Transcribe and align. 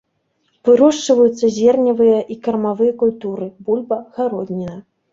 Вырошчваюцца 0.69 1.51
зерневыя 1.59 2.17
і 2.35 2.39
кармавыя 2.49 2.99
культуры, 3.05 3.45
бульба, 3.71 4.03
гародніна. 4.21 4.85